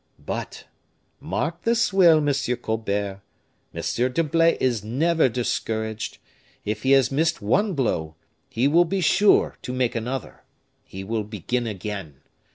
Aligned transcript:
"But, 0.25 0.65
mark 1.19 1.61
this 1.61 1.93
well, 1.93 2.17
M. 2.27 2.33
Colbert. 2.63 3.21
M. 3.71 3.83
d'Herblay 3.95 4.57
is 4.59 4.83
never 4.83 5.29
discouraged; 5.29 6.17
if 6.65 6.81
he 6.81 6.93
has 6.93 7.11
missed 7.11 7.39
one 7.39 7.75
blow, 7.75 8.15
he 8.49 8.67
will 8.67 8.85
be 8.85 9.01
sure 9.01 9.59
to 9.61 9.71
make 9.71 9.93
another; 9.93 10.41
he 10.83 11.03
will 11.03 11.23
begin 11.23 11.67
again. 11.67 12.21